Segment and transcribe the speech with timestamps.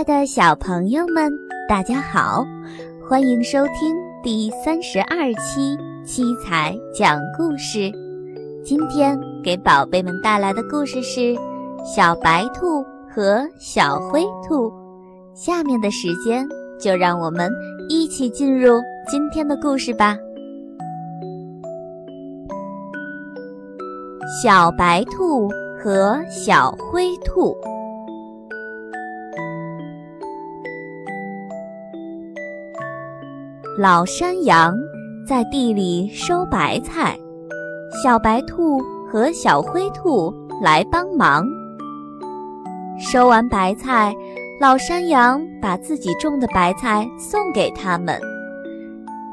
[0.00, 1.30] 爱的小朋友们，
[1.68, 2.42] 大家好，
[3.06, 5.76] 欢迎收听第三十二期
[6.06, 7.92] 七彩讲故事。
[8.64, 11.20] 今天给宝贝们带来的故事是
[11.84, 12.82] 《小白兔
[13.14, 14.70] 和小灰兔》。
[15.34, 16.48] 下面的时间，
[16.80, 17.52] 就让我们
[17.90, 20.16] 一起进入今天的故事吧。
[24.42, 25.46] 小白兔
[25.78, 27.54] 和小灰兔。
[33.78, 34.76] 老山羊
[35.24, 37.16] 在地里收白菜，
[38.02, 41.46] 小白兔和小灰兔来帮忙。
[42.98, 44.12] 收完白菜，
[44.60, 48.20] 老山羊把自己种的白菜送给他们。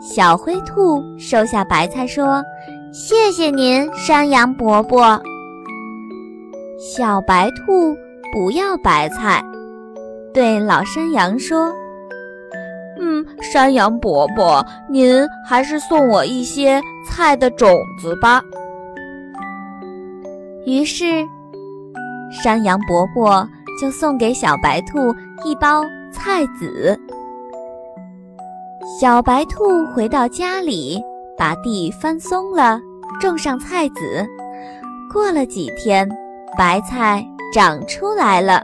[0.00, 2.42] 小灰兔收下白菜说
[2.94, 5.20] ：“谢谢您，山羊伯伯。”
[6.78, 7.94] 小白兔
[8.32, 9.44] 不要白菜，
[10.32, 11.74] 对老山羊说。
[13.40, 18.42] 山羊伯伯，您还是送我一些菜的种子吧。
[20.66, 21.26] 于是，
[22.30, 23.48] 山羊伯伯
[23.80, 26.98] 就送给小白兔一包菜籽。
[29.00, 31.02] 小白兔回到家里，
[31.36, 32.78] 把地翻松了，
[33.20, 34.26] 种上菜籽。
[35.12, 36.08] 过了几天，
[36.58, 37.24] 白菜
[37.54, 38.62] 长出来了。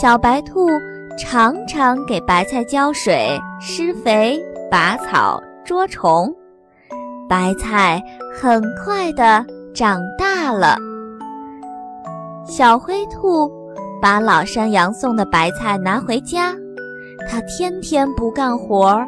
[0.00, 0.68] 小白兔。
[1.16, 4.38] 常常给白菜浇水、施肥、
[4.70, 6.30] 拔草、捉虫，
[7.26, 8.02] 白菜
[8.38, 9.44] 很快的
[9.74, 10.76] 长大了。
[12.46, 13.50] 小灰兔
[14.00, 16.54] 把老山羊送的白菜拿回家，
[17.28, 19.02] 它天天不干活，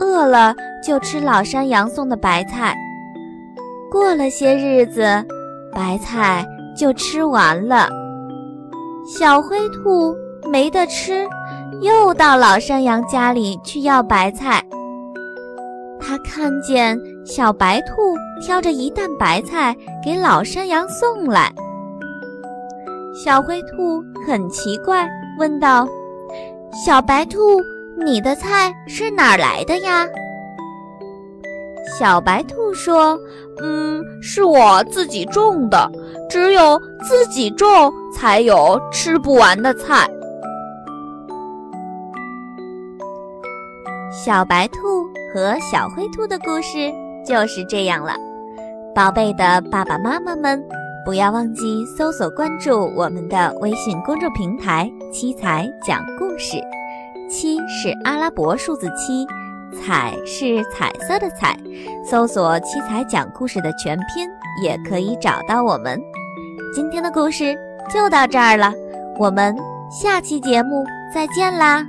[0.00, 2.74] 饿了就吃老山羊送的白菜。
[3.92, 5.24] 过了些日子，
[5.72, 6.44] 白菜
[6.76, 7.88] 就吃完了，
[9.06, 10.12] 小灰兔
[10.50, 11.24] 没得吃。
[11.80, 14.62] 又到老山羊家里去要白菜。
[16.00, 19.74] 他看见小白兔挑着一担白菜
[20.04, 21.52] 给老山羊送来。
[23.14, 25.08] 小灰兔很奇怪，
[25.38, 25.86] 问道
[26.84, 27.38] ：“小白兔，
[28.04, 30.06] 你的菜是哪儿来的呀？”
[31.98, 33.18] 小白兔说
[33.62, 35.90] ：“嗯，是我自己种的，
[36.28, 40.08] 只有自己种才有吃不完的菜。”
[44.14, 44.78] 小白兔
[45.32, 46.92] 和小灰兔的故事
[47.26, 48.14] 就是这样了，
[48.94, 50.64] 宝贝的爸爸妈妈们，
[51.04, 56.58] 不要忘记搜索关注我们的微信公众平台“七彩讲故事”，
[57.28, 59.26] 七是阿拉伯数字七，
[59.76, 61.58] 彩是彩色的彩，
[62.08, 64.30] 搜索“七彩讲故事”的全拼
[64.62, 66.00] 也可以找到我们。
[66.72, 67.52] 今天的故事
[67.92, 68.72] 就到这儿了，
[69.18, 69.56] 我们
[69.90, 71.84] 下期节目再见啦！